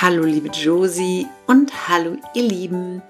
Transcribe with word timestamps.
Hallo 0.00 0.22
liebe 0.22 0.50
Josie 0.50 1.26
und 1.48 1.88
hallo 1.88 2.18
ihr 2.32 2.44
Lieben. 2.44 3.02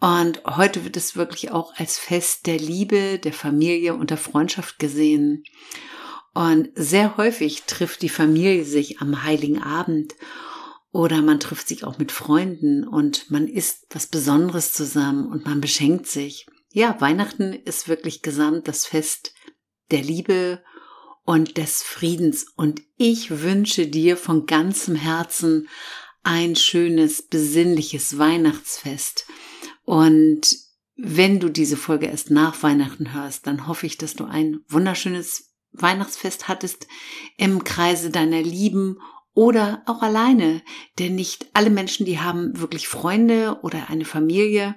Und 0.00 0.42
heute 0.44 0.84
wird 0.84 0.96
es 0.96 1.16
wirklich 1.16 1.50
auch 1.50 1.74
als 1.76 1.98
Fest 1.98 2.46
der 2.46 2.58
Liebe, 2.58 3.18
der 3.18 3.34
Familie 3.34 3.94
und 3.94 4.08
der 4.10 4.16
Freundschaft 4.16 4.78
gesehen. 4.78 5.44
Und 6.32 6.70
sehr 6.74 7.16
häufig 7.18 7.64
trifft 7.64 8.02
die 8.02 8.08
Familie 8.08 8.64
sich 8.64 9.00
am 9.00 9.22
heiligen 9.22 9.62
Abend 9.62 10.14
oder 10.92 11.22
man 11.22 11.40
trifft 11.40 11.68
sich 11.68 11.84
auch 11.84 11.98
mit 11.98 12.10
Freunden 12.10 12.86
und 12.86 13.30
man 13.30 13.48
isst 13.48 13.86
was 13.90 14.06
Besonderes 14.06 14.72
zusammen 14.72 15.26
und 15.26 15.44
man 15.44 15.60
beschenkt 15.60 16.06
sich. 16.06 16.46
Ja, 16.72 17.00
Weihnachten 17.00 17.52
ist 17.52 17.88
wirklich 17.88 18.22
gesamt 18.22 18.66
das 18.66 18.86
Fest 18.86 19.34
der 19.90 20.02
Liebe 20.02 20.62
und 21.24 21.56
des 21.56 21.82
Friedens. 21.82 22.46
Und 22.56 22.82
ich 22.96 23.42
wünsche 23.42 23.86
dir 23.86 24.16
von 24.16 24.46
ganzem 24.46 24.94
Herzen 24.94 25.68
ein 26.22 26.56
schönes, 26.56 27.22
besinnliches 27.22 28.18
Weihnachtsfest. 28.18 29.26
Und 29.84 30.42
wenn 30.96 31.40
du 31.40 31.48
diese 31.48 31.76
Folge 31.76 32.06
erst 32.06 32.30
nach 32.30 32.62
Weihnachten 32.62 33.12
hörst, 33.12 33.46
dann 33.46 33.66
hoffe 33.66 33.86
ich, 33.86 33.98
dass 33.98 34.14
du 34.14 34.24
ein 34.24 34.60
wunderschönes 34.68 35.54
Weihnachtsfest 35.72 36.46
hattest 36.46 36.86
im 37.36 37.64
Kreise 37.64 38.10
deiner 38.10 38.42
Lieben 38.42 38.98
oder 39.34 39.82
auch 39.86 40.02
alleine. 40.02 40.62
Denn 40.98 41.16
nicht 41.16 41.48
alle 41.52 41.70
Menschen, 41.70 42.06
die 42.06 42.20
haben 42.20 42.58
wirklich 42.58 42.86
Freunde 42.86 43.58
oder 43.62 43.90
eine 43.90 44.04
Familie. 44.04 44.76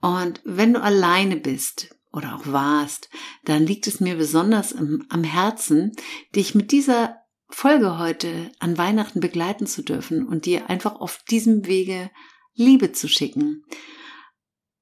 Und 0.00 0.40
wenn 0.44 0.74
du 0.74 0.80
alleine 0.80 1.36
bist 1.36 1.95
oder 2.16 2.34
auch 2.34 2.46
warst, 2.46 3.10
dann 3.44 3.66
liegt 3.66 3.86
es 3.86 4.00
mir 4.00 4.16
besonders 4.16 4.74
am 4.74 5.22
Herzen, 5.22 5.92
dich 6.34 6.54
mit 6.54 6.72
dieser 6.72 7.16
Folge 7.48 7.98
heute 7.98 8.50
an 8.58 8.78
Weihnachten 8.78 9.20
begleiten 9.20 9.66
zu 9.66 9.82
dürfen 9.82 10.26
und 10.26 10.46
dir 10.46 10.68
einfach 10.70 10.96
auf 10.96 11.18
diesem 11.30 11.66
Wege 11.66 12.10
Liebe 12.54 12.92
zu 12.92 13.06
schicken. 13.06 13.64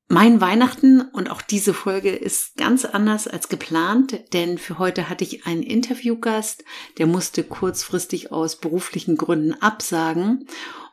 Mein 0.07 0.41
Weihnachten 0.41 1.01
und 1.01 1.31
auch 1.31 1.43
diese 1.43 1.75
Folge 1.75 2.11
ist 2.11 2.57
ganz 2.57 2.85
anders 2.85 3.27
als 3.27 3.49
geplant, 3.49 4.33
denn 4.33 4.59
für 4.59 4.79
heute 4.79 5.09
hatte 5.09 5.25
ich 5.25 5.47
einen 5.47 5.63
Interviewgast, 5.63 6.63
der 6.99 7.07
musste 7.07 7.43
kurzfristig 7.43 8.31
aus 8.31 8.61
beruflichen 8.61 9.17
Gründen 9.17 9.55
absagen 9.55 10.47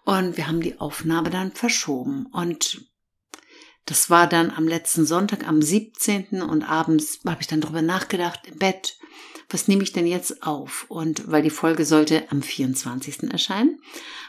und 0.05 0.37
wir 0.37 0.47
haben 0.47 0.61
die 0.61 0.79
Aufnahme 0.79 1.29
dann 1.29 1.51
verschoben 1.51 2.25
und 2.31 2.90
das 3.85 4.09
war 4.09 4.27
dann 4.27 4.51
am 4.51 4.67
letzten 4.67 5.05
Sonntag, 5.05 5.47
am 5.47 5.61
17. 5.61 6.41
und 6.41 6.63
abends 6.63 7.19
habe 7.25 7.41
ich 7.41 7.47
dann 7.47 7.61
drüber 7.61 7.81
nachgedacht 7.81 8.41
im 8.47 8.57
Bett, 8.57 8.97
was 9.51 9.67
nehme 9.67 9.83
ich 9.83 9.91
denn 9.91 10.07
jetzt 10.07 10.43
auf? 10.43 10.85
Und 10.87 11.29
weil 11.29 11.41
die 11.41 11.49
Folge 11.49 11.85
sollte 11.85 12.23
am 12.31 12.41
24. 12.41 13.31
erscheinen, 13.31 13.81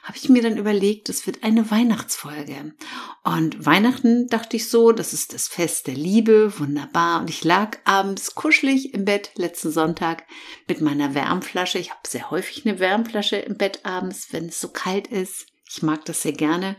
habe 0.03 0.17
ich 0.17 0.29
mir 0.29 0.43
dann 0.43 0.57
überlegt, 0.57 1.09
es 1.09 1.27
wird 1.27 1.45
eine 1.45 1.71
Weihnachtsfolge. 1.71 2.75
Und 3.23 3.65
Weihnachten 3.65 4.27
dachte 4.27 4.57
ich 4.57 4.69
so, 4.69 4.91
das 4.91 5.13
ist 5.13 5.33
das 5.33 5.47
Fest 5.47 5.87
der 5.87 5.95
Liebe, 5.95 6.59
wunderbar. 6.59 7.21
Und 7.21 7.31
ich 7.31 7.45
lag 7.45 7.79
abends 7.85 8.35
kuschelig 8.35 8.95
im 8.95 9.05
Bett 9.05 9.31
letzten 9.37 9.71
Sonntag 9.71 10.25
mit 10.67 10.81
meiner 10.81 11.15
Wärmflasche. 11.15 11.79
Ich 11.79 11.91
habe 11.91 12.01
sehr 12.07 12.31
häufig 12.31 12.67
eine 12.67 12.81
Wärmflasche 12.81 13.37
im 13.37 13.57
Bett 13.57 13.85
abends, 13.85 14.29
wenn 14.33 14.47
es 14.47 14.61
so 14.61 14.69
kalt 14.69 15.07
ist. 15.07 15.47
Ich 15.69 15.83
mag 15.83 16.05
das 16.05 16.23
sehr 16.23 16.33
gerne 16.33 16.77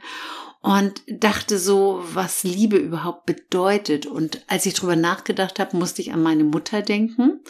und 0.63 1.03
dachte 1.07 1.59
so, 1.59 2.03
was 2.13 2.43
Liebe 2.43 2.77
überhaupt 2.77 3.27
bedeutet. 3.27 4.07
Und 4.07 4.43
als 4.47 4.65
ich 4.65 4.73
drüber 4.73 4.95
nachgedacht 4.95 5.59
habe, 5.59 5.77
musste 5.77 6.01
ich 6.01 6.11
an 6.11 6.23
meine 6.23 6.43
Mutter 6.43 6.81
denken 6.81 7.41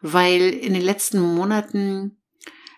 weil 0.00 0.50
in 0.50 0.74
den 0.74 0.82
letzten 0.82 1.20
Monaten 1.20 2.16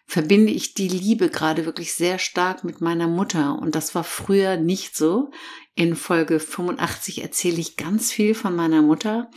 verbinde 0.09 0.53
ich 0.53 0.73
die 0.73 0.89
Liebe 0.89 1.29
gerade 1.29 1.67
wirklich 1.67 1.93
sehr 1.93 2.19
stark 2.19 2.65
mit 2.65 2.81
meiner 2.81 3.07
Mutter 3.07 3.59
und 3.61 3.75
das 3.75 3.95
war 3.95 4.05
früher 4.05 4.57
nicht 4.57 4.97
so. 4.97 5.31
In 5.75 5.95
Folge 5.95 6.41
85 6.41 7.23
erzähle 7.23 7.59
ich 7.59 7.77
ganz 7.77 8.11
viel 8.11 8.35
von 8.35 8.57
meiner 8.57 8.81
Mutter 8.81 9.31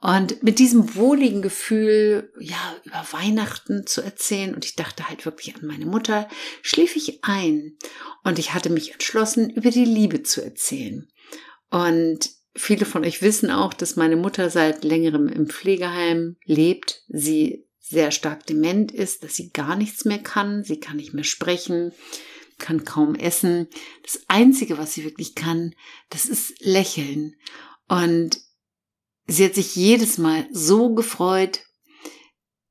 und 0.00 0.42
mit 0.42 0.58
diesem 0.58 0.96
wohligen 0.96 1.40
Gefühl, 1.40 2.32
ja, 2.40 2.76
über 2.84 3.06
Weihnachten 3.12 3.86
zu 3.86 4.02
erzählen 4.02 4.56
und 4.56 4.64
ich 4.64 4.74
dachte 4.74 5.08
halt 5.08 5.24
wirklich 5.24 5.54
an 5.54 5.66
meine 5.66 5.86
Mutter, 5.86 6.28
schlief 6.62 6.96
ich 6.96 7.20
ein 7.22 7.78
und 8.24 8.40
ich 8.40 8.52
hatte 8.54 8.70
mich 8.70 8.92
entschlossen, 8.92 9.48
über 9.48 9.70
die 9.70 9.84
Liebe 9.84 10.24
zu 10.24 10.42
erzählen. 10.42 11.08
Und 11.70 12.30
Viele 12.56 12.86
von 12.86 13.04
euch 13.04 13.22
wissen 13.22 13.52
auch, 13.52 13.72
dass 13.72 13.94
meine 13.94 14.16
Mutter 14.16 14.50
seit 14.50 14.82
längerem 14.82 15.28
im 15.28 15.46
Pflegeheim 15.46 16.34
lebt. 16.44 17.04
Sie 17.06 17.67
sehr 17.88 18.10
stark 18.10 18.46
dement 18.46 18.92
ist, 18.92 19.24
dass 19.24 19.34
sie 19.34 19.50
gar 19.50 19.76
nichts 19.76 20.04
mehr 20.04 20.18
kann. 20.18 20.64
Sie 20.64 20.78
kann 20.78 20.96
nicht 20.96 21.14
mehr 21.14 21.24
sprechen, 21.24 21.92
kann 22.58 22.84
kaum 22.84 23.14
essen. 23.14 23.68
Das 24.02 24.22
Einzige, 24.28 24.78
was 24.78 24.94
sie 24.94 25.04
wirklich 25.04 25.34
kann, 25.34 25.74
das 26.10 26.26
ist 26.26 26.54
lächeln. 26.60 27.34
Und 27.88 28.38
sie 29.26 29.44
hat 29.44 29.54
sich 29.54 29.74
jedes 29.76 30.18
Mal 30.18 30.46
so 30.52 30.94
gefreut, 30.94 31.60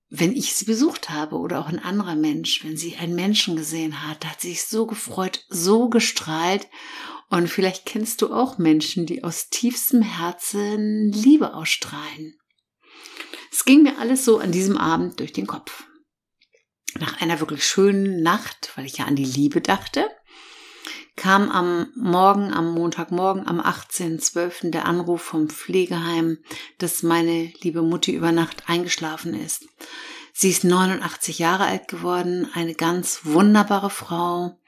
wenn 0.10 0.34
ich 0.34 0.54
sie 0.54 0.66
besucht 0.66 1.10
habe 1.10 1.36
oder 1.38 1.60
auch 1.60 1.68
ein 1.68 1.80
anderer 1.80 2.16
Mensch, 2.16 2.64
wenn 2.64 2.78
sie 2.78 2.96
einen 2.96 3.16
Menschen 3.16 3.56
gesehen 3.56 4.08
hat, 4.08 4.26
hat 4.26 4.42
sie 4.42 4.50
sich 4.50 4.64
so 4.64 4.86
gefreut, 4.86 5.46
so 5.50 5.90
gestrahlt. 5.90 6.68
Und 7.30 7.50
vielleicht 7.50 7.86
kennst 7.86 8.22
du 8.22 8.32
auch 8.32 8.58
Menschen, 8.58 9.06
die 9.06 9.24
aus 9.24 9.50
tiefstem 9.50 10.02
Herzen 10.02 11.12
Liebe 11.12 11.54
ausstrahlen. 11.54 12.38
Es 13.58 13.66
ging 13.66 13.82
mir 13.82 13.98
alles 13.98 14.24
so 14.24 14.38
an 14.38 14.52
diesem 14.52 14.78
Abend 14.78 15.20
durch 15.20 15.34
den 15.34 15.48
Kopf. 15.48 15.86
Nach 17.00 17.20
einer 17.22 17.40
wirklich 17.40 17.66
schönen 17.66 18.22
Nacht, 18.22 18.72
weil 18.76 18.86
ich 18.86 19.00
ja 19.00 19.06
an 19.06 19.16
die 19.16 19.26
Liebe 19.26 19.62
dachte, 19.62 20.08
kam 21.16 21.50
am 21.50 21.92
Morgen, 21.96 22.54
am 22.54 22.72
Montagmorgen, 22.72 23.48
am 23.48 23.60
18.12. 23.60 24.70
der 24.70 24.86
Anruf 24.86 25.24
vom 25.24 25.50
Pflegeheim, 25.50 26.38
dass 26.78 27.02
meine 27.02 27.52
liebe 27.62 27.82
Mutti 27.82 28.14
über 28.14 28.32
Nacht 28.32 28.70
eingeschlafen 28.70 29.34
ist. 29.34 29.66
Sie 30.34 30.52
ist 30.52 30.64
89 30.64 31.40
Jahre 31.40 31.66
alt 31.66 31.88
geworden, 31.88 32.48
eine 32.54 32.76
ganz 32.76 33.22
wunderbare 33.24 33.90
Frau, 33.90 34.60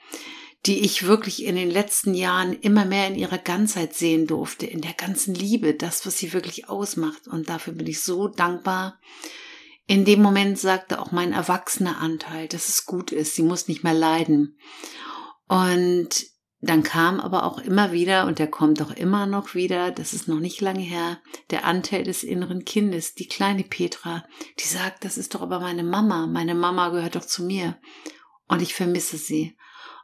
die 0.66 0.82
ich 0.82 1.04
wirklich 1.04 1.46
in 1.46 1.56
den 1.56 1.72
letzten 1.72 2.14
Jahren 2.14 2.54
immer 2.54 2.86
mehr 2.86 3.08
in 3.08 3.16
ihrer 3.16 3.38
Ganzheit 3.38 3.94
sehen 3.94 4.28
durfte, 4.28 4.66
in 4.66 4.82
der 4.82 4.94
ganzen 4.94 5.34
Liebe, 5.34 5.74
das, 5.74 6.06
was 6.06 6.18
sie 6.18 6.34
wirklich 6.34 6.68
ausmacht. 6.68 7.28
Und 7.28 7.50
dafür 7.50 7.74
bin 7.74 7.88
ich 7.88 8.02
so 8.02 8.28
dankbar. 8.28 9.00
In 9.88 10.06
dem 10.06 10.22
Moment 10.22 10.60
sagte 10.60 11.00
auch 11.00 11.12
mein 11.12 11.34
erwachsener 11.34 12.00
Anteil, 12.00 12.48
dass 12.48 12.68
es 12.68 12.86
gut 12.86 13.12
ist, 13.12 13.36
sie 13.36 13.44
muss 13.44 13.68
nicht 13.68 13.84
mehr 13.84 13.94
leiden. 13.94 14.58
Und 15.48 16.28
dann 16.62 16.84
kam 16.84 17.22
aber 17.22 17.46
auch 17.46 17.60
immer 17.60 17.94
wieder, 17.94 18.28
und 18.28 18.38
der 18.38 18.48
kommt 18.48 18.82
auch 18.82 18.92
immer 18.92 19.26
noch 19.26 19.56
wieder, 19.56 19.92
das 19.92 20.14
ist 20.14 20.28
noch 20.28 20.42
nicht 20.42 20.60
lange 20.60 20.82
her, 20.82 21.20
der 21.52 21.64
Anteil 21.64 22.04
des 22.04 22.24
inneren 22.24 22.66
Kindes, 22.66 23.16
die 23.16 23.28
kleine 23.28 23.64
Petra, 23.64 24.26
die 24.60 24.68
sagt, 24.68 25.06
das 25.06 25.18
ist 25.18 25.34
doch 25.34 25.42
aber 25.42 25.62
meine 25.62 25.84
Mama, 25.84 26.28
meine 26.28 26.56
Mama 26.56 26.90
gehört 26.90 27.16
doch 27.16 27.26
zu 27.26 27.44
mir. 27.44 27.80
Und 28.50 28.62
ich 28.62 28.74
vermisse 28.74 29.18
sie. 29.18 29.56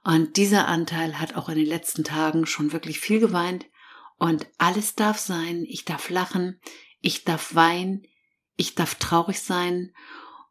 Und 0.06 0.38
dieser 0.38 0.68
Anteil 0.68 1.20
hat 1.20 1.36
auch 1.36 1.50
in 1.50 1.56
den 1.56 1.66
letzten 1.66 2.04
Tagen 2.04 2.46
schon 2.46 2.72
wirklich 2.72 3.00
viel 3.00 3.20
geweint. 3.20 3.66
Und 4.20 4.46
alles 4.60 4.94
darf 4.94 5.18
sein. 5.18 5.66
Ich 5.68 5.84
darf 5.84 6.12
lachen. 6.12 6.62
Ich 7.02 7.24
darf 7.24 7.56
weinen. 7.56 8.04
Ich 8.56 8.76
darf 8.76 8.96
traurig 8.96 9.40
sein. 9.40 9.94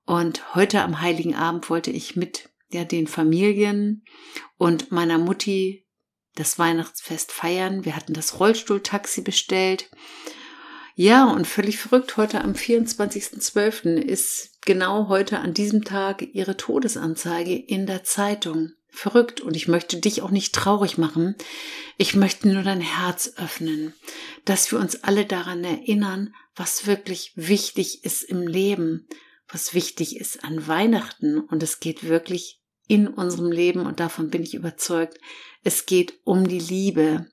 Und 0.07 0.57
heute 0.57 0.83
am 0.83 1.01
Heiligen 1.01 1.37
Abend 1.37 1.71
wollte 1.71 1.93
ich 1.93 2.17
mit 2.17 2.51
ja, 2.69 2.85
den 2.85 3.07
Familien 3.07 4.05
und 4.59 4.91
meiner 4.91 5.19
Mutti 5.19 5.87
das 6.35 6.59
Weihnachtsfest 6.59 7.31
feiern. 7.31 7.85
Wir 7.85 7.95
hatten 7.95 8.13
das 8.13 8.41
Rollstuhltaxi 8.41 9.23
bestellt. 9.23 9.89
Ja, 10.97 11.31
und 11.31 11.47
völlig 11.47 11.79
verrückt, 11.79 12.17
heute 12.17 12.43
am 12.43 12.55
24.12. 12.55 13.99
ist 13.99 14.61
genau 14.63 15.07
heute 15.09 15.39
an 15.39 15.55
diesem 15.55 15.85
Tag 15.85 16.23
ihre 16.35 16.57
Todesanzeige 16.57 17.55
in 17.55 17.87
der 17.87 18.03
Zeitung 18.03 18.73
verrückt 18.95 19.41
und 19.41 19.57
ich 19.57 19.69
möchte 19.69 19.99
dich 19.99 20.23
auch 20.23 20.31
nicht 20.31 20.55
traurig 20.55 20.99
machen. 20.99 21.37
Ich 21.99 22.15
möchte 22.15 22.49
nur 22.49 22.63
dein 22.63 22.81
Herz 22.81 23.35
öffnen, 23.37 23.93
dass 24.45 24.71
wir 24.73 24.79
uns 24.79 25.03
alle 25.03 25.27
daran 25.27 25.65
erinnern, 25.65 26.35
was 26.57 26.87
wirklich 26.87 27.33
wichtig 27.35 28.05
ist 28.05 28.23
im 28.23 28.47
Leben, 28.47 29.07
was 29.49 29.75
wichtig 29.75 30.17
ist 30.17 30.45
an 30.45 30.67
Weihnachten 30.67 31.41
und 31.41 31.63
es 31.63 31.81
geht 31.81 32.09
wirklich 32.09 32.61
in 32.87 33.09
unserem 33.09 33.51
Leben 33.51 33.87
und 33.87 34.01
davon 34.01 34.31
bin 34.31 34.43
ich 34.43 34.55
überzeugt, 34.55 35.19
es 35.63 35.87
geht 35.87 36.15
um 36.25 36.47
die 36.47 36.59
Liebe. 36.59 37.27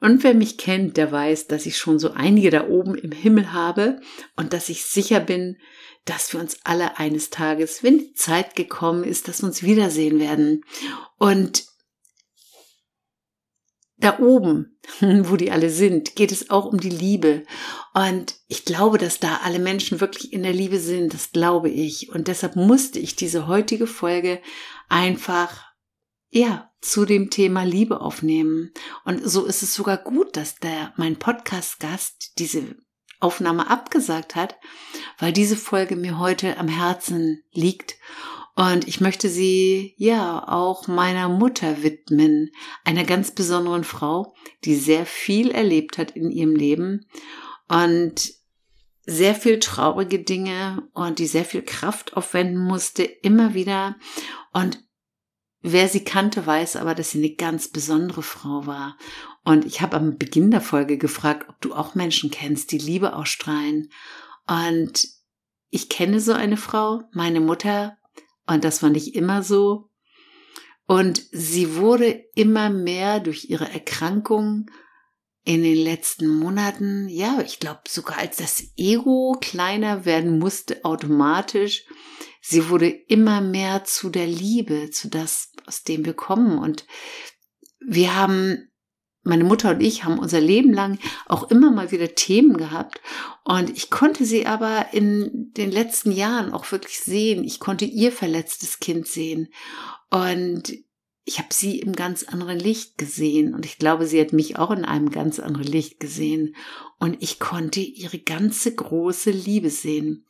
Und 0.00 0.22
wer 0.24 0.34
mich 0.34 0.58
kennt, 0.58 0.96
der 0.96 1.10
weiß, 1.10 1.46
dass 1.46 1.66
ich 1.66 1.78
schon 1.78 1.98
so 1.98 2.12
einige 2.12 2.50
da 2.50 2.68
oben 2.68 2.96
im 2.96 3.12
Himmel 3.12 3.52
habe 3.52 4.00
und 4.36 4.52
dass 4.52 4.68
ich 4.68 4.84
sicher 4.84 5.20
bin, 5.20 5.56
dass 6.04 6.32
wir 6.32 6.40
uns 6.40 6.58
alle 6.64 6.98
eines 6.98 7.30
Tages, 7.30 7.82
wenn 7.82 7.98
die 7.98 8.12
Zeit 8.12 8.56
gekommen 8.56 9.04
ist, 9.04 9.26
dass 9.26 9.42
wir 9.42 9.46
uns 9.46 9.62
wiedersehen 9.62 10.20
werden. 10.20 10.64
Und 11.18 11.64
da 13.96 14.18
oben, 14.18 14.78
wo 15.00 15.36
die 15.36 15.50
alle 15.50 15.70
sind, 15.70 16.14
geht 16.14 16.30
es 16.30 16.50
auch 16.50 16.66
um 16.66 16.78
die 16.78 16.90
Liebe. 16.90 17.44
Und 17.94 18.36
ich 18.48 18.66
glaube, 18.66 18.98
dass 18.98 19.18
da 19.18 19.40
alle 19.42 19.58
Menschen 19.58 20.00
wirklich 20.00 20.32
in 20.32 20.42
der 20.42 20.52
Liebe 20.52 20.78
sind. 20.78 21.14
Das 21.14 21.32
glaube 21.32 21.70
ich. 21.70 22.10
Und 22.10 22.28
deshalb 22.28 22.54
musste 22.54 22.98
ich 22.98 23.16
diese 23.16 23.46
heutige 23.46 23.86
Folge 23.86 24.40
einfach 24.88 25.64
ja, 26.30 26.70
zu 26.86 27.04
dem 27.04 27.30
Thema 27.30 27.64
Liebe 27.64 28.00
aufnehmen. 28.00 28.72
Und 29.04 29.28
so 29.28 29.44
ist 29.44 29.62
es 29.62 29.74
sogar 29.74 29.98
gut, 29.98 30.36
dass 30.36 30.56
der, 30.56 30.92
mein 30.96 31.16
Podcast-Gast 31.16 32.38
diese 32.38 32.76
Aufnahme 33.18 33.68
abgesagt 33.68 34.36
hat, 34.36 34.56
weil 35.18 35.32
diese 35.32 35.56
Folge 35.56 35.96
mir 35.96 36.18
heute 36.18 36.58
am 36.58 36.68
Herzen 36.68 37.42
liegt. 37.52 37.96
Und 38.54 38.86
ich 38.86 39.00
möchte 39.00 39.28
sie, 39.28 39.94
ja, 39.98 40.46
auch 40.48 40.86
meiner 40.86 41.28
Mutter 41.28 41.82
widmen, 41.82 42.50
einer 42.84 43.04
ganz 43.04 43.32
besonderen 43.32 43.84
Frau, 43.84 44.34
die 44.64 44.76
sehr 44.76 45.06
viel 45.06 45.50
erlebt 45.50 45.98
hat 45.98 46.12
in 46.12 46.30
ihrem 46.30 46.54
Leben 46.54 47.06
und 47.68 48.32
sehr 49.06 49.34
viel 49.34 49.58
traurige 49.58 50.20
Dinge 50.20 50.88
und 50.92 51.18
die 51.18 51.26
sehr 51.26 51.44
viel 51.44 51.62
Kraft 51.62 52.16
aufwenden 52.16 52.58
musste, 52.58 53.02
immer 53.02 53.54
wieder. 53.54 53.96
Und 54.52 54.85
Wer 55.68 55.88
sie 55.88 56.04
kannte, 56.04 56.46
weiß 56.46 56.76
aber, 56.76 56.94
dass 56.94 57.10
sie 57.10 57.18
eine 57.18 57.34
ganz 57.34 57.66
besondere 57.66 58.22
Frau 58.22 58.68
war. 58.68 58.96
Und 59.42 59.64
ich 59.64 59.80
habe 59.80 59.96
am 59.96 60.16
Beginn 60.16 60.52
der 60.52 60.60
Folge 60.60 60.96
gefragt, 60.96 61.48
ob 61.48 61.60
du 61.60 61.74
auch 61.74 61.96
Menschen 61.96 62.30
kennst, 62.30 62.70
die 62.70 62.78
Liebe 62.78 63.16
ausstrahlen. 63.16 63.90
Und 64.46 65.08
ich 65.70 65.88
kenne 65.88 66.20
so 66.20 66.34
eine 66.34 66.56
Frau, 66.56 67.02
meine 67.12 67.40
Mutter, 67.40 67.98
und 68.46 68.62
das 68.62 68.80
war 68.84 68.90
nicht 68.90 69.16
immer 69.16 69.42
so. 69.42 69.90
Und 70.86 71.20
sie 71.32 71.74
wurde 71.74 72.10
immer 72.36 72.70
mehr 72.70 73.18
durch 73.18 73.50
ihre 73.50 73.68
Erkrankung 73.68 74.70
in 75.42 75.64
den 75.64 75.78
letzten 75.78 76.28
Monaten, 76.28 77.08
ja, 77.08 77.40
ich 77.44 77.58
glaube 77.58 77.80
sogar 77.88 78.18
als 78.18 78.36
das 78.36 78.62
Ego 78.76 79.36
kleiner 79.40 80.04
werden 80.04 80.38
musste 80.38 80.84
automatisch, 80.84 81.84
sie 82.40 82.68
wurde 82.68 82.88
immer 82.88 83.40
mehr 83.40 83.82
zu 83.82 84.10
der 84.10 84.28
Liebe, 84.28 84.90
zu 84.90 85.08
das, 85.08 85.50
aus 85.66 85.82
dem 85.82 86.04
wir 86.04 86.14
kommen. 86.14 86.58
Und 86.58 86.86
wir 87.80 88.14
haben, 88.14 88.70
meine 89.22 89.44
Mutter 89.44 89.70
und 89.70 89.82
ich 89.82 90.04
haben 90.04 90.18
unser 90.18 90.40
Leben 90.40 90.72
lang 90.72 90.98
auch 91.26 91.50
immer 91.50 91.70
mal 91.70 91.90
wieder 91.90 92.14
Themen 92.14 92.56
gehabt. 92.56 93.00
Und 93.44 93.70
ich 93.70 93.90
konnte 93.90 94.24
sie 94.24 94.46
aber 94.46 94.86
in 94.92 95.52
den 95.56 95.70
letzten 95.70 96.12
Jahren 96.12 96.52
auch 96.52 96.70
wirklich 96.72 97.00
sehen. 97.00 97.44
Ich 97.44 97.60
konnte 97.60 97.84
ihr 97.84 98.12
verletztes 98.12 98.78
Kind 98.78 99.06
sehen. 99.06 99.48
Und 100.10 100.72
ich 101.28 101.38
habe 101.38 101.52
sie 101.52 101.80
im 101.80 101.92
ganz 101.94 102.22
anderen 102.22 102.58
Licht 102.58 102.98
gesehen 102.98 103.52
und 103.52 103.66
ich 103.66 103.78
glaube, 103.78 104.06
sie 104.06 104.20
hat 104.20 104.32
mich 104.32 104.58
auch 104.58 104.70
in 104.70 104.84
einem 104.84 105.10
ganz 105.10 105.40
anderen 105.40 105.66
Licht 105.66 105.98
gesehen 105.98 106.54
und 107.00 107.20
ich 107.20 107.40
konnte 107.40 107.80
ihre 107.80 108.20
ganze 108.20 108.72
große 108.72 109.32
Liebe 109.32 109.68
sehen. 109.68 110.24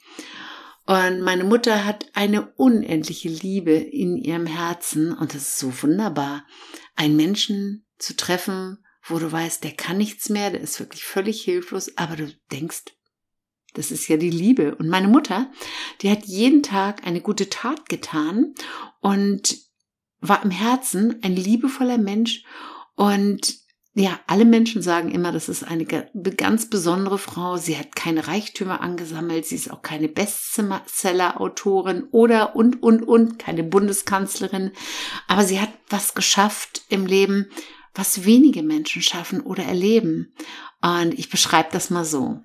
Und 0.86 1.20
meine 1.20 1.44
Mutter 1.44 1.84
hat 1.84 2.06
eine 2.14 2.52
unendliche 2.52 3.28
Liebe 3.28 3.72
in 3.72 4.16
ihrem 4.16 4.46
Herzen 4.46 5.12
und 5.12 5.34
das 5.34 5.42
ist 5.42 5.58
so 5.58 5.72
wunderbar, 5.82 6.46
einen 6.94 7.16
Menschen 7.16 7.84
zu 7.98 8.16
treffen, 8.16 8.78
wo 9.04 9.18
du 9.18 9.30
weißt, 9.30 9.64
der 9.64 9.72
kann 9.72 9.98
nichts 9.98 10.28
mehr, 10.28 10.50
der 10.50 10.60
ist 10.60 10.78
wirklich 10.78 11.04
völlig 11.04 11.42
hilflos, 11.42 11.96
aber 11.96 12.16
du 12.16 12.32
denkst, 12.52 12.84
das 13.74 13.90
ist 13.90 14.08
ja 14.08 14.16
die 14.16 14.30
Liebe. 14.30 14.74
Und 14.76 14.88
meine 14.88 15.08
Mutter, 15.08 15.50
die 16.00 16.10
hat 16.10 16.24
jeden 16.24 16.62
Tag 16.62 17.06
eine 17.06 17.20
gute 17.20 17.50
Tat 17.50 17.88
getan 17.88 18.54
und 19.00 19.58
war 20.20 20.42
im 20.42 20.50
Herzen 20.50 21.20
ein 21.22 21.36
liebevoller 21.36 21.98
Mensch 21.98 22.44
und 22.94 23.65
ja, 23.98 24.20
alle 24.26 24.44
Menschen 24.44 24.82
sagen 24.82 25.10
immer, 25.10 25.32
das 25.32 25.48
ist 25.48 25.64
eine 25.64 25.86
ganz 25.86 26.68
besondere 26.68 27.16
Frau. 27.16 27.56
Sie 27.56 27.78
hat 27.78 27.96
keine 27.96 28.28
Reichtümer 28.28 28.82
angesammelt, 28.82 29.46
sie 29.46 29.54
ist 29.54 29.70
auch 29.70 29.80
keine 29.80 30.08
Bestseller-Autorin 30.08 32.04
oder 32.10 32.54
und, 32.54 32.82
und, 32.82 33.04
und, 33.04 33.38
keine 33.38 33.62
Bundeskanzlerin. 33.62 34.72
Aber 35.28 35.44
sie 35.44 35.62
hat 35.62 35.70
was 35.88 36.14
geschafft 36.14 36.82
im 36.90 37.06
Leben, 37.06 37.48
was 37.94 38.26
wenige 38.26 38.62
Menschen 38.62 39.00
schaffen 39.00 39.40
oder 39.40 39.64
erleben. 39.64 40.34
Und 40.82 41.18
ich 41.18 41.30
beschreibe 41.30 41.70
das 41.72 41.88
mal 41.88 42.04
so. 42.04 42.40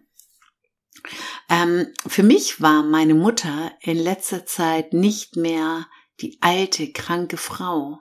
Ähm, 1.49 1.87
für 2.07 2.23
mich 2.23 2.61
war 2.61 2.81
meine 2.81 3.13
Mutter 3.13 3.73
in 3.81 3.97
letzter 3.97 4.45
Zeit 4.45 4.93
nicht 4.93 5.35
mehr 5.35 5.85
die 6.21 6.37
alte, 6.39 6.93
kranke 6.93 7.35
Frau. 7.35 7.99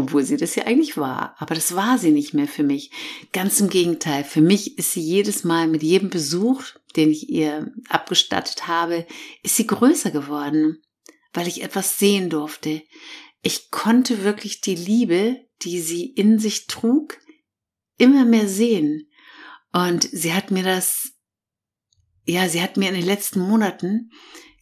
Obwohl 0.00 0.24
sie 0.24 0.38
das 0.38 0.54
ja 0.54 0.64
eigentlich 0.64 0.96
war. 0.96 1.34
Aber 1.36 1.54
das 1.54 1.76
war 1.76 1.98
sie 1.98 2.10
nicht 2.10 2.32
mehr 2.32 2.48
für 2.48 2.62
mich. 2.62 2.90
Ganz 3.34 3.60
im 3.60 3.68
Gegenteil. 3.68 4.24
Für 4.24 4.40
mich 4.40 4.78
ist 4.78 4.92
sie 4.92 5.02
jedes 5.02 5.44
Mal 5.44 5.68
mit 5.68 5.82
jedem 5.82 6.08
Besuch, 6.08 6.64
den 6.96 7.10
ich 7.10 7.28
ihr 7.28 7.70
abgestattet 7.90 8.66
habe, 8.66 9.06
ist 9.42 9.56
sie 9.56 9.66
größer 9.66 10.10
geworden, 10.10 10.80
weil 11.34 11.48
ich 11.48 11.62
etwas 11.62 11.98
sehen 11.98 12.30
durfte. 12.30 12.80
Ich 13.42 13.70
konnte 13.70 14.24
wirklich 14.24 14.62
die 14.62 14.74
Liebe, 14.74 15.36
die 15.60 15.82
sie 15.82 16.06
in 16.06 16.38
sich 16.38 16.66
trug, 16.66 17.18
immer 17.98 18.24
mehr 18.24 18.48
sehen. 18.48 19.10
Und 19.70 20.04
sie 20.10 20.32
hat 20.32 20.50
mir 20.50 20.62
das, 20.62 21.12
ja, 22.24 22.48
sie 22.48 22.62
hat 22.62 22.78
mir 22.78 22.88
in 22.88 22.94
den 22.94 23.04
letzten 23.04 23.40
Monaten 23.40 24.12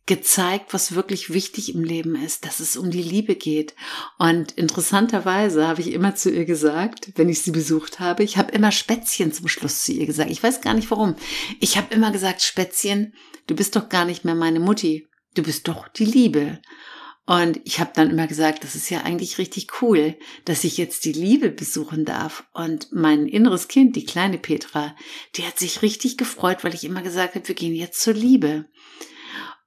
gezeigt, 0.09 0.73
was 0.73 0.95
wirklich 0.95 1.33
wichtig 1.33 1.75
im 1.75 1.85
Leben 1.85 2.17
ist, 2.17 2.47
dass 2.47 2.61
es 2.61 2.77
um 2.77 2.91
die 2.91 3.03
Liebe 3.03 3.37
geht. 3.37 3.75
Und 4.19 4.53
interessanterweise 4.53 5.69
habe 5.69 5.83
ich 5.83 5.93
immer 5.93 6.17
zu 6.17 6.31
ihr 6.31 6.47
gesagt, 6.47 7.13
wenn 7.17 7.29
ich 7.29 7.43
sie 7.43 7.53
besucht 7.53 8.01
habe, 8.01 8.25
ich 8.25 8.39
habe 8.39 8.51
immer 8.53 8.73
Spätzchen 8.73 9.33
zum 9.33 9.49
Schluss 9.49 9.85
zu 9.85 9.93
ihr 9.93 10.07
gesagt. 10.07 10.31
Ich 10.31 10.43
weiß 10.43 10.63
gar 10.63 10.73
nicht 10.73 10.91
warum. 10.91 11.15
Ich 11.61 11.77
habe 11.77 11.95
immer 11.95 12.11
gesagt, 12.11 12.41
Spätzchen, 12.41 13.13
du 13.47 13.55
bist 13.55 13.77
doch 13.77 13.91
gar 13.91 14.07
nicht 14.07 14.25
mehr 14.25 14.35
meine 14.35 14.61
Mutti. 14.61 15.07
Du 15.35 15.43
bist 15.43 15.69
doch 15.69 15.89
die 15.89 16.07
Liebe. 16.07 16.59
Und 17.27 17.61
ich 17.65 17.79
habe 17.79 17.91
dann 17.95 18.09
immer 18.09 18.27
gesagt, 18.27 18.65
das 18.65 18.75
ist 18.75 18.89
ja 18.89 19.03
eigentlich 19.03 19.37
richtig 19.37 19.83
cool, 19.83 20.17
dass 20.47 20.65
ich 20.65 20.79
jetzt 20.79 21.05
die 21.05 21.13
Liebe 21.13 21.51
besuchen 21.51 22.07
darf. 22.07 22.45
Und 22.55 22.91
mein 22.93 23.27
inneres 23.27 23.69
Kind, 23.69 23.95
die 23.95 24.07
kleine 24.07 24.39
Petra, 24.39 24.97
die 25.37 25.45
hat 25.45 25.59
sich 25.59 25.83
richtig 25.83 26.17
gefreut, 26.17 26.65
weil 26.65 26.73
ich 26.73 26.85
immer 26.85 27.03
gesagt 27.03 27.35
habe, 27.35 27.47
wir 27.47 27.55
gehen 27.55 27.75
jetzt 27.75 28.01
zur 28.01 28.15
Liebe. 28.15 28.65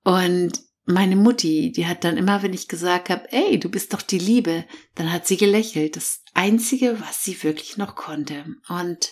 Und 0.04 0.62
meine 0.86 1.16
Mutti, 1.16 1.72
die 1.72 1.88
hat 1.88 2.04
dann 2.04 2.18
immer, 2.18 2.42
wenn 2.44 2.54
ich 2.54 2.68
gesagt 2.68 3.10
habe, 3.10 3.32
ey, 3.32 3.60
du 3.60 3.70
bist 3.70 3.94
doch 3.94 4.02
die 4.02 4.18
Liebe, 4.18 4.66
dann 4.96 5.12
hat 5.12 5.28
sie 5.28 5.38
gelächelt. 5.38 5.96
Das 5.96 6.24
Einzige, 6.34 7.00
was 7.00 7.24
sie 7.24 7.42
wirklich 7.44 7.78
noch 7.78 7.96
konnte. 7.96 8.46
Und 8.68 9.12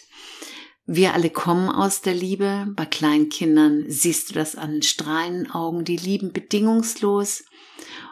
wir 0.86 1.14
alle 1.14 1.30
kommen 1.30 1.70
aus 1.70 2.02
der 2.02 2.16
Liebe. 2.16 2.66
Bei 2.76 2.86
kleinen 2.86 3.30
Kindern 3.30 3.86
siehst 3.88 4.30
du 4.30 4.34
das 4.34 4.56
an 4.56 4.72
den 4.72 4.82
strahlenden 4.82 5.52
Augen. 5.52 5.84
Die 5.84 5.98
lieben 5.98 6.34
bedingungslos. 6.34 7.44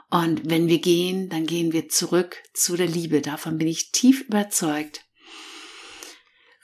Und 0.09 0.49
wenn 0.49 0.67
wir 0.67 0.79
gehen, 0.79 1.27
dann 1.29 1.45
gehen 1.47 1.73
wir 1.73 1.89
zurück 1.89 2.37
zu 2.53 2.77
der 2.77 2.87
Liebe. 2.87 3.21
Davon 3.21 3.57
bin 3.57 3.67
ich 3.67 3.91
tief 3.91 4.21
überzeugt. 4.21 5.06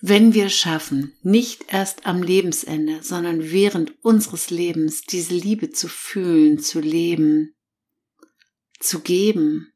Wenn 0.06 0.34
wir 0.34 0.50
schaffen, 0.50 1.16
nicht 1.24 1.72
erst 1.72 2.06
am 2.06 2.22
Lebensende, 2.22 3.02
sondern 3.02 3.52
während 3.52 4.04
unseres 4.04 4.50
Lebens 4.50 5.04
diese 5.04 5.34
Liebe 5.34 5.70
zu 5.70 5.88
fühlen, 5.88 6.60
zu 6.60 6.82
leben, 6.82 7.56
zu 8.82 9.00
geben 9.00 9.72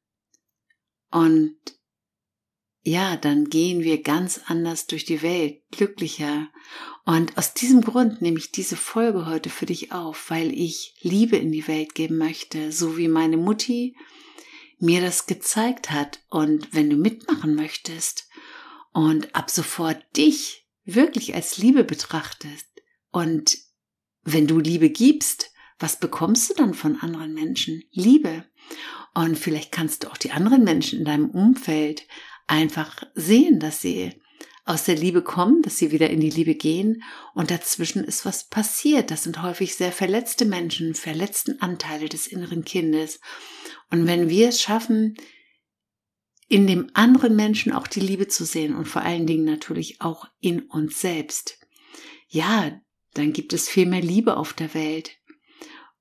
und 1.11 1.55
ja, 2.83 3.15
dann 3.15 3.49
gehen 3.49 3.83
wir 3.83 4.01
ganz 4.01 4.41
anders 4.47 4.85
durch 4.87 5.05
die 5.05 5.21
Welt, 5.21 5.61
glücklicher. 5.71 6.49
Und 7.05 7.37
aus 7.37 7.53
diesem 7.53 7.79
Grund 7.79 8.21
nehme 8.21 8.37
ich 8.37 8.51
diese 8.51 8.75
Folge 8.75 9.27
heute 9.27 9.49
für 9.49 9.65
dich 9.65 9.93
auf, 9.93 10.29
weil 10.29 10.51
ich 10.51 10.97
Liebe 10.99 11.37
in 11.37 11.53
die 11.53 11.69
Welt 11.69 11.95
geben 11.95 12.17
möchte, 12.17 12.73
so 12.73 12.97
wie 12.97 13.07
meine 13.07 13.37
Mutti 13.37 13.95
mir 14.77 14.99
das 14.99 15.25
gezeigt 15.25 15.89
hat. 15.89 16.19
Und 16.29 16.73
wenn 16.73 16.89
du 16.89 16.97
mitmachen 16.97 17.55
möchtest, 17.55 18.26
und 18.97 19.35
ab 19.35 19.51
sofort 19.51 20.03
dich 20.17 20.65
wirklich 20.83 21.35
als 21.35 21.59
Liebe 21.59 21.83
betrachtest 21.83 22.65
und 23.11 23.55
wenn 24.23 24.47
du 24.47 24.59
Liebe 24.59 24.89
gibst, 24.89 25.51
was 25.77 25.99
bekommst 25.99 26.49
du 26.49 26.53
dann 26.55 26.73
von 26.73 26.99
anderen 26.99 27.35
Menschen? 27.35 27.83
Liebe. 27.91 28.45
Und 29.13 29.37
vielleicht 29.37 29.71
kannst 29.71 30.03
du 30.03 30.07
auch 30.07 30.17
die 30.17 30.31
anderen 30.31 30.63
Menschen 30.63 30.97
in 30.97 31.05
deinem 31.05 31.29
Umfeld 31.29 32.07
einfach 32.47 33.03
sehen, 33.13 33.59
dass 33.59 33.81
sie 33.81 34.19
aus 34.65 34.85
der 34.85 34.95
Liebe 34.95 35.21
kommen, 35.21 35.61
dass 35.61 35.77
sie 35.77 35.91
wieder 35.91 36.09
in 36.09 36.19
die 36.19 36.31
Liebe 36.31 36.55
gehen 36.55 37.03
und 37.35 37.51
dazwischen 37.51 38.03
ist 38.03 38.25
was 38.25 38.49
passiert. 38.49 39.11
Das 39.11 39.25
sind 39.25 39.43
häufig 39.43 39.75
sehr 39.75 39.91
verletzte 39.91 40.45
Menschen, 40.45 40.95
verletzten 40.95 41.61
Anteile 41.61 42.09
des 42.09 42.25
inneren 42.25 42.65
Kindes. 42.65 43.19
Und 43.91 44.07
wenn 44.07 44.27
wir 44.27 44.49
es 44.49 44.59
schaffen, 44.59 45.17
in 46.47 46.67
dem 46.67 46.89
anderen 46.93 47.35
Menschen 47.35 47.73
auch 47.73 47.87
die 47.87 47.99
Liebe 47.99 48.27
zu 48.27 48.45
sehen 48.45 48.75
und 48.75 48.87
vor 48.87 49.01
allen 49.01 49.27
Dingen 49.27 49.43
natürlich 49.43 50.01
auch 50.01 50.27
in 50.39 50.61
uns 50.61 51.01
selbst. 51.01 51.59
Ja, 52.27 52.79
dann 53.13 53.33
gibt 53.33 53.53
es 53.53 53.67
viel 53.67 53.85
mehr 53.85 54.01
Liebe 54.01 54.37
auf 54.37 54.53
der 54.53 54.73
Welt. 54.73 55.11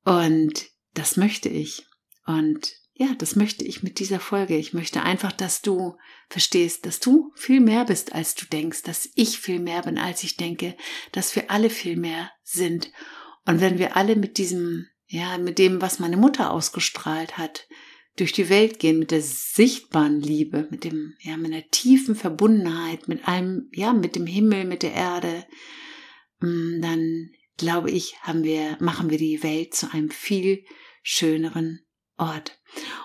Und 0.04 0.66
das 0.94 1.16
möchte 1.16 1.48
ich. 1.48 1.86
Und 2.26 2.72
ja, 2.94 3.14
das 3.18 3.36
möchte 3.36 3.64
ich 3.64 3.82
mit 3.82 3.98
dieser 3.98 4.20
Folge. 4.20 4.56
Ich 4.56 4.72
möchte 4.72 5.02
einfach, 5.02 5.32
dass 5.32 5.62
du 5.62 5.96
verstehst, 6.28 6.86
dass 6.86 7.00
du 7.00 7.32
viel 7.34 7.60
mehr 7.60 7.84
bist, 7.84 8.14
als 8.14 8.34
du 8.34 8.46
denkst, 8.46 8.82
dass 8.82 9.10
ich 9.14 9.38
viel 9.38 9.58
mehr 9.58 9.82
bin, 9.82 9.98
als 9.98 10.22
ich 10.22 10.36
denke, 10.36 10.76
dass 11.12 11.36
wir 11.36 11.50
alle 11.50 11.70
viel 11.70 11.96
mehr 11.96 12.30
sind. 12.42 12.92
Und 13.44 13.60
wenn 13.60 13.78
wir 13.78 13.96
alle 13.96 14.16
mit 14.16 14.38
diesem, 14.38 14.86
ja, 15.06 15.38
mit 15.38 15.58
dem, 15.58 15.82
was 15.82 15.98
meine 15.98 16.16
Mutter 16.16 16.50
ausgestrahlt 16.50 17.36
hat, 17.36 17.68
durch 18.16 18.32
die 18.32 18.48
Welt 18.48 18.78
gehen 18.78 18.98
mit 18.98 19.10
der 19.10 19.22
sichtbaren 19.22 20.20
Liebe, 20.20 20.66
mit 20.70 20.84
dem, 20.84 21.14
ja, 21.20 21.36
mit 21.36 21.52
einer 21.52 21.70
tiefen 21.70 22.16
Verbundenheit, 22.16 23.08
mit 23.08 23.28
einem, 23.28 23.68
ja, 23.72 23.92
mit 23.92 24.16
dem 24.16 24.26
Himmel, 24.26 24.64
mit 24.64 24.82
der 24.82 24.94
Erde, 24.94 25.44
mm, 26.40 26.80
dann 26.80 27.30
glaube 27.58 27.90
ich, 27.90 28.16
haben 28.22 28.42
wir, 28.42 28.76
machen 28.80 29.10
wir 29.10 29.18
die 29.18 29.42
Welt 29.42 29.74
zu 29.74 29.92
einem 29.92 30.10
viel 30.10 30.64
schöneren 31.02 31.80
Ort. 32.16 32.58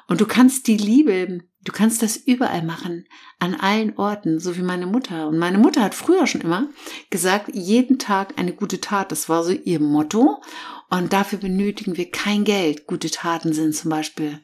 Und 0.08 0.22
du 0.22 0.26
kannst 0.26 0.68
die 0.68 0.78
Liebe, 0.78 1.44
du 1.64 1.72
kannst 1.72 2.02
das 2.02 2.16
überall 2.18 2.64
machen, 2.64 3.08
an 3.40 3.54
allen 3.54 3.98
Orten, 3.98 4.40
so 4.40 4.58
wie 4.58 4.62
meine 4.62 4.86
Mutter. 4.86 5.28
Und 5.28 5.38
meine 5.38 5.58
Mutter 5.58 5.84
hat 5.84 5.96
früher 5.96 6.28
schon 6.28 6.42
immer 6.42 6.70
gesagt, 7.10 7.54
jeden 7.54 8.00
Tag 8.00 8.38
eine 8.40 8.54
gute 8.54 8.80
Tat. 8.80 9.12
Das 9.12 9.28
war 9.30 9.44
so 9.44 9.52
ihr 9.52 9.80
Motto. 9.80 10.42
Und 10.90 11.14
dafür 11.14 11.40
benötigen 11.40 11.98
wir 11.98 12.10
kein 12.10 12.44
Geld. 12.44 12.88
Gute 12.88 13.12
Taten 13.12 13.54
sind 13.54 13.76
zum 13.76 13.90
Beispiel, 13.90 14.42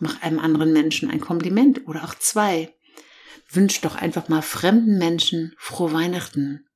mach 0.00 0.22
einem 0.22 0.38
anderen 0.38 0.72
Menschen 0.72 1.10
ein 1.10 1.20
Kompliment 1.20 1.86
oder 1.86 2.04
auch 2.04 2.14
zwei. 2.14 2.74
Wünsch 3.50 3.80
doch 3.80 3.96
einfach 3.96 4.28
mal 4.28 4.42
fremden 4.42 4.98
Menschen 4.98 5.54
frohe 5.58 5.92
Weihnachten. 5.92 6.66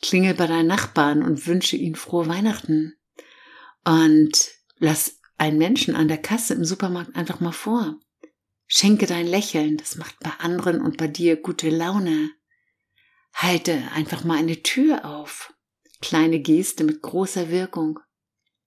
Klingel 0.00 0.34
bei 0.34 0.46
deinen 0.48 0.66
Nachbarn 0.66 1.22
und 1.22 1.46
wünsche 1.46 1.76
ihnen 1.76 1.94
frohe 1.94 2.26
Weihnachten. 2.26 2.96
Und 3.84 4.50
lass 4.78 5.20
einen 5.38 5.58
Menschen 5.58 5.94
an 5.94 6.08
der 6.08 6.18
Kasse 6.18 6.54
im 6.54 6.64
Supermarkt 6.64 7.14
einfach 7.16 7.40
mal 7.40 7.52
vor. 7.52 7.98
Schenke 8.66 9.06
dein 9.06 9.26
Lächeln, 9.26 9.76
das 9.76 9.96
macht 9.96 10.18
bei 10.20 10.30
anderen 10.38 10.80
und 10.80 10.96
bei 10.96 11.06
dir 11.06 11.36
gute 11.36 11.68
Laune. 11.68 12.30
Halte 13.34 13.90
einfach 13.94 14.24
mal 14.24 14.38
eine 14.38 14.62
Tür 14.62 15.04
auf. 15.04 15.52
Kleine 16.00 16.40
Geste 16.40 16.84
mit 16.84 17.02
großer 17.02 17.50
Wirkung. 17.50 18.00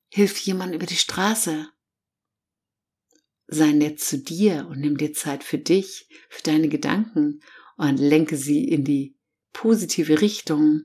Hilf 0.09 0.39
jemand 0.39 0.73
über 0.73 0.85
die 0.85 0.95
Straße. 0.95 1.67
Sei 3.47 3.71
nett 3.71 3.99
zu 3.99 4.17
dir 4.17 4.67
und 4.69 4.79
nimm 4.79 4.97
dir 4.97 5.13
Zeit 5.13 5.43
für 5.43 5.57
dich, 5.57 6.09
für 6.29 6.43
deine 6.43 6.67
Gedanken 6.67 7.41
und 7.77 7.97
lenke 7.97 8.37
sie 8.37 8.67
in 8.67 8.83
die 8.83 9.15
positive 9.53 10.21
Richtung. 10.21 10.83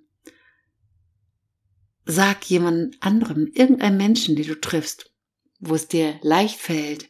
Sag 2.05 2.45
jemand 2.50 2.97
anderem, 3.00 3.47
irgendeinem 3.52 3.97
Menschen, 3.97 4.37
den 4.37 4.47
du 4.47 4.61
triffst, 4.61 5.12
wo 5.59 5.75
es 5.75 5.88
dir 5.88 6.19
leicht 6.23 6.59
fällt 6.59 7.09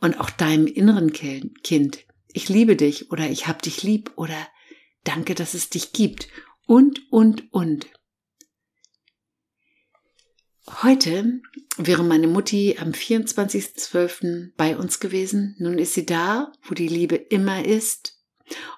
und 0.00 0.18
auch 0.20 0.30
deinem 0.30 0.66
inneren 0.66 1.12
Kind, 1.12 2.04
ich 2.32 2.48
liebe 2.48 2.76
dich 2.76 3.10
oder 3.10 3.28
ich 3.28 3.46
hab 3.46 3.62
dich 3.62 3.82
lieb 3.82 4.12
oder 4.16 4.48
danke, 5.04 5.34
dass 5.34 5.54
es 5.54 5.70
dich 5.70 5.92
gibt 5.92 6.28
und, 6.66 7.10
und, 7.10 7.52
und. 7.52 7.86
Heute 10.82 11.40
wäre 11.76 12.04
meine 12.04 12.28
Mutti 12.28 12.76
am 12.78 12.92
24.12. 12.92 14.52
bei 14.56 14.76
uns 14.76 15.00
gewesen. 15.00 15.56
Nun 15.58 15.78
ist 15.78 15.94
sie 15.94 16.06
da, 16.06 16.52
wo 16.62 16.74
die 16.74 16.88
Liebe 16.88 17.16
immer 17.16 17.64
ist. 17.64 18.18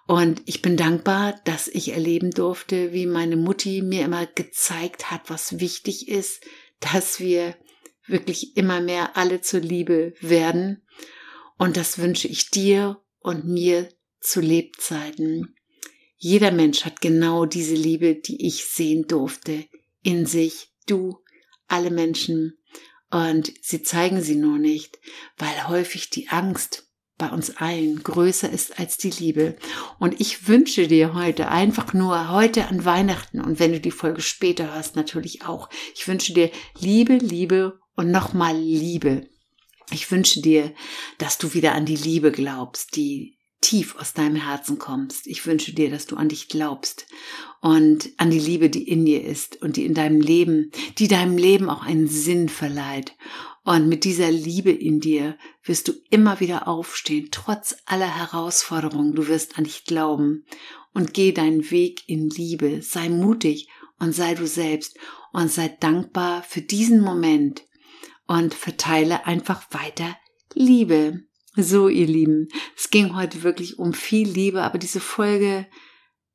Und 0.06 0.40
ich 0.46 0.62
bin 0.62 0.76
dankbar, 0.76 1.40
dass 1.44 1.68
ich 1.68 1.92
erleben 1.92 2.30
durfte, 2.30 2.92
wie 2.92 3.06
meine 3.06 3.36
Mutti 3.36 3.82
mir 3.82 4.04
immer 4.04 4.26
gezeigt 4.26 5.10
hat, 5.10 5.28
was 5.28 5.60
wichtig 5.60 6.08
ist, 6.08 6.42
dass 6.78 7.20
wir 7.20 7.56
wirklich 8.06 8.56
immer 8.56 8.80
mehr 8.80 9.16
alle 9.16 9.40
zur 9.40 9.60
Liebe 9.60 10.14
werden. 10.20 10.82
Und 11.58 11.76
das 11.76 11.98
wünsche 11.98 12.28
ich 12.28 12.50
dir 12.50 13.00
und 13.18 13.44
mir 13.44 13.88
zu 14.20 14.40
Lebzeiten. 14.40 15.54
Jeder 16.16 16.50
Mensch 16.50 16.84
hat 16.84 17.00
genau 17.00 17.46
diese 17.46 17.74
Liebe, 17.74 18.14
die 18.14 18.46
ich 18.46 18.64
sehen 18.64 19.06
durfte, 19.06 19.64
in 20.02 20.26
sich. 20.26 20.68
Du, 20.86 21.18
alle 21.70 21.90
Menschen. 21.90 22.58
Und 23.10 23.52
sie 23.62 23.82
zeigen 23.82 24.22
sie 24.22 24.36
nur 24.36 24.58
nicht, 24.58 24.98
weil 25.36 25.68
häufig 25.68 26.10
die 26.10 26.28
Angst 26.28 26.90
bei 27.20 27.28
uns 27.28 27.56
allen 27.58 28.02
größer 28.02 28.50
ist 28.50 28.78
als 28.78 28.96
die 28.96 29.10
Liebe. 29.10 29.56
Und 29.98 30.20
ich 30.20 30.48
wünsche 30.48 30.88
dir 30.88 31.12
heute 31.14 31.48
einfach 31.48 31.92
nur 31.92 32.30
heute 32.30 32.66
an 32.68 32.84
Weihnachten 32.84 33.40
und 33.40 33.60
wenn 33.60 33.72
du 33.72 33.80
die 33.80 33.90
Folge 33.90 34.22
später 34.22 34.74
hörst, 34.74 34.96
natürlich 34.96 35.44
auch. 35.44 35.68
Ich 35.94 36.08
wünsche 36.08 36.32
dir 36.32 36.50
Liebe, 36.78 37.16
Liebe 37.16 37.78
und 37.94 38.10
nochmal 38.10 38.56
Liebe. 38.56 39.28
Ich 39.92 40.10
wünsche 40.10 40.40
dir, 40.40 40.72
dass 41.18 41.36
du 41.36 41.52
wieder 41.52 41.74
an 41.74 41.84
die 41.84 41.96
Liebe 41.96 42.32
glaubst, 42.32 42.96
die 42.96 43.36
tief 43.60 43.96
aus 43.96 44.14
deinem 44.14 44.36
Herzen 44.36 44.78
kommst. 44.78 45.26
Ich 45.26 45.46
wünsche 45.46 45.72
dir, 45.72 45.90
dass 45.90 46.06
du 46.06 46.16
an 46.16 46.28
dich 46.28 46.48
glaubst 46.48 47.06
und 47.60 48.10
an 48.16 48.30
die 48.30 48.38
Liebe, 48.38 48.70
die 48.70 48.88
in 48.88 49.04
dir 49.04 49.24
ist 49.24 49.60
und 49.62 49.76
die 49.76 49.84
in 49.84 49.94
deinem 49.94 50.20
Leben, 50.20 50.70
die 50.98 51.08
deinem 51.08 51.36
Leben 51.36 51.68
auch 51.68 51.82
einen 51.82 52.08
Sinn 52.08 52.48
verleiht. 52.48 53.16
Und 53.62 53.88
mit 53.88 54.04
dieser 54.04 54.30
Liebe 54.30 54.70
in 54.70 55.00
dir 55.00 55.36
wirst 55.62 55.88
du 55.88 55.92
immer 56.08 56.40
wieder 56.40 56.66
aufstehen, 56.66 57.28
trotz 57.30 57.76
aller 57.84 58.16
Herausforderungen. 58.16 59.14
Du 59.14 59.28
wirst 59.28 59.58
an 59.58 59.64
dich 59.64 59.84
glauben 59.84 60.46
und 60.94 61.12
geh 61.12 61.32
deinen 61.32 61.70
Weg 61.70 62.08
in 62.08 62.30
Liebe. 62.30 62.80
Sei 62.82 63.08
mutig 63.10 63.68
und 63.98 64.14
sei 64.14 64.34
du 64.34 64.46
selbst 64.46 64.96
und 65.32 65.50
sei 65.50 65.68
dankbar 65.68 66.42
für 66.42 66.62
diesen 66.62 67.02
Moment, 67.02 67.62
und 68.30 68.54
verteile 68.54 69.26
einfach 69.26 69.66
weiter 69.72 70.16
Liebe. 70.54 71.24
So, 71.56 71.88
ihr 71.88 72.06
Lieben, 72.06 72.48
es 72.76 72.90
ging 72.90 73.16
heute 73.16 73.42
wirklich 73.42 73.78
um 73.78 73.92
viel 73.92 74.28
Liebe, 74.28 74.62
aber 74.62 74.78
diese 74.78 75.00
Folge 75.00 75.66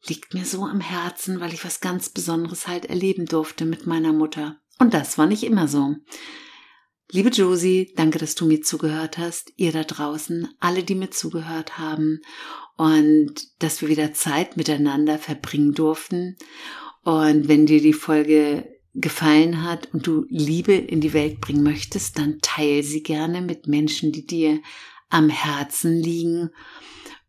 liegt 0.08 0.34
mir 0.34 0.46
so 0.46 0.64
am 0.64 0.82
Herzen, 0.82 1.40
weil 1.40 1.54
ich 1.54 1.64
was 1.64 1.80
ganz 1.80 2.10
Besonderes 2.10 2.68
halt 2.68 2.86
erleben 2.86 3.26
durfte 3.26 3.66
mit 3.66 3.88
meiner 3.88 4.12
Mutter. 4.12 4.60
Und 4.78 4.94
das 4.94 5.18
war 5.18 5.26
nicht 5.26 5.44
immer 5.44 5.68
so. 5.68 5.96
Liebe 7.12 7.30
Josie, 7.30 7.94
danke, 7.96 8.18
dass 8.18 8.36
du 8.36 8.46
mir 8.46 8.62
zugehört 8.62 9.18
hast. 9.18 9.54
Ihr 9.56 9.72
da 9.72 9.84
draußen, 9.84 10.50
alle, 10.60 10.84
die 10.84 10.96
mir 10.96 11.12
zugehört 11.12 11.78
haben 11.78 12.20
und 12.78 13.34
dass 13.60 13.82
wir 13.82 13.88
wieder 13.88 14.14
Zeit 14.14 14.58
miteinander 14.58 15.18
verbringen 15.18 15.74
durften. 15.74 16.36
Und 17.04 17.48
wenn 17.48 17.68
dir 17.68 17.80
die 17.80 17.94
Folge 17.94 18.68
gefallen 18.96 19.64
hat 19.64 19.94
und 19.94 20.08
du 20.08 20.26
Liebe 20.30 20.74
in 20.74 21.00
die 21.00 21.14
Welt 21.14 21.42
bringen 21.42 21.64
möchtest, 21.64 22.18
dann 22.18 22.40
teile 22.42 22.82
sie 22.82 23.04
gerne 23.04 23.42
mit 23.42 23.68
Menschen, 23.68 24.12
die 24.12 24.26
dir 24.26 24.62
am 25.16 25.30
Herzen 25.30 25.98
liegen. 25.98 26.52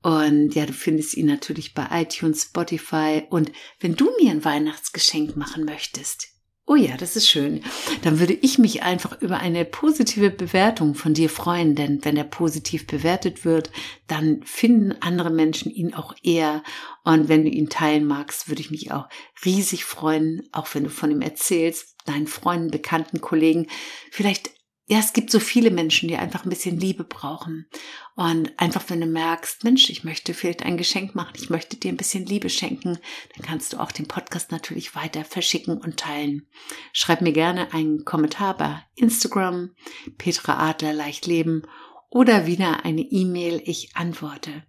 Und 0.03 0.55
ja, 0.55 0.67
du 0.67 0.73
findest 0.73 1.17
ihn 1.17 1.27
natürlich 1.27 1.73
bei 1.73 1.87
iTunes, 1.91 2.43
Spotify. 2.43 3.23
Und 3.31 3.53
wenn 3.81 3.95
du 3.95 4.11
mir 4.21 4.33
ein 4.33 4.45
Weihnachtsgeschenk 4.45 5.37
machen 5.37 5.65
möchtest, 5.65 6.29
Oh 6.69 6.75
ja, 6.75 6.97
das 6.97 7.15
ist 7.15 7.29
schön. 7.29 7.63
Dann 8.03 8.19
würde 8.19 8.33
ich 8.33 8.59
mich 8.59 8.83
einfach 8.83 9.23
über 9.23 9.39
eine 9.39 9.65
positive 9.65 10.31
Bewertung 10.31 10.97
von 10.97 11.15
dir 11.15 11.31
freuen, 11.31 11.77
denn 11.77 12.05
wenn 12.05 12.17
er 12.17 12.25
positiv 12.25 12.89
bewertet 12.89 13.45
wird, 13.45 13.71
dann 14.09 14.43
finden 14.43 14.97
andere 15.01 15.31
Menschen 15.31 15.71
ihn 15.71 15.95
auch 15.95 16.13
eher. 16.25 16.65
Und 17.05 17.29
wenn 17.29 17.45
du 17.45 17.51
ihn 17.51 17.69
teilen 17.69 18.05
magst, 18.05 18.49
würde 18.49 18.63
ich 18.63 18.73
mich 18.73 18.91
auch 18.91 19.09
riesig 19.45 19.85
freuen, 19.85 20.43
auch 20.51 20.67
wenn 20.75 20.83
du 20.83 20.91
von 20.91 21.13
ihm 21.13 21.23
erzählst, 21.23 21.95
deinen 22.05 22.27
Freunden, 22.27 22.73
Bekannten, 22.73 23.21
Kollegen. 23.21 23.69
Vielleicht 24.11 24.51
ja, 24.89 25.01
es 25.01 25.13
gibt 25.13 25.33
so 25.33 25.41
viele 25.41 25.73
Menschen, 25.73 26.09
die 26.09 26.17
einfach 26.17 26.45
ein 26.45 26.49
bisschen 26.49 26.79
Liebe 26.79 27.03
brauchen. 27.03 27.67
Und 28.15 28.53
einfach, 28.57 28.85
wenn 28.89 29.01
du 29.01 29.07
merkst, 29.07 29.65
Mensch, 29.65 29.91
ich 29.91 30.05
möchte 30.05 30.33
vielleicht 30.33 30.63
ein 30.63 30.77
Geschenk 30.77 31.17
machen, 31.17 31.33
ich 31.35 31.51
möchte 31.51 31.77
dir 31.77 31.89
ein 31.93 31.97
bisschen 31.97 32.25
Liebe 32.25 32.49
schenken, 32.49 32.99
dann 33.35 33.45
kannst 33.45 33.73
du 33.73 33.79
auch 33.79 33.91
den 33.91 34.07
Podcast 34.07 34.53
natürlich 34.53 34.95
weiter 34.95 35.25
verschicken 35.25 35.79
und 35.79 35.97
teilen. 35.97 36.47
Schreib 36.93 37.21
mir 37.21 37.33
gerne 37.33 37.75
einen 37.75 38.05
Kommentar 38.05 38.57
bei 38.57 38.81
Instagram, 38.95 39.75
Petra 40.19 40.69
Adler 40.71 40.93
leicht 40.93 41.27
leben 41.27 41.63
oder 42.09 42.47
wieder 42.47 42.85
eine 42.85 43.03
E-Mail, 43.03 43.61
ich 43.65 43.97
antworte. 43.97 44.65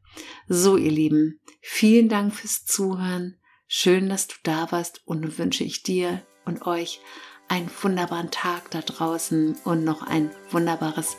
So, 0.47 0.77
ihr 0.77 0.91
Lieben, 0.91 1.39
vielen 1.61 2.09
Dank 2.09 2.33
fürs 2.33 2.65
Zuhören. 2.65 3.37
Schön, 3.67 4.09
dass 4.09 4.27
du 4.27 4.35
da 4.41 4.71
warst 4.71 5.01
und 5.05 5.37
wünsche 5.37 5.63
ich 5.63 5.83
dir 5.83 6.25
und 6.45 6.65
euch 6.65 7.01
einen 7.47 7.69
wunderbaren 7.81 8.31
Tag 8.31 8.71
da 8.71 8.81
draußen 8.81 9.57
und 9.63 9.83
noch 9.83 10.05
ein 10.05 10.31
wunderbares 10.51 11.17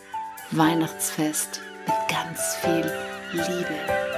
Weihnachtsfest 0.50 1.60
mit 1.86 1.96
ganz 2.08 2.40
viel 2.62 2.90
Liebe. 3.32 4.08